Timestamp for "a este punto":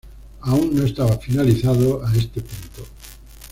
2.03-2.87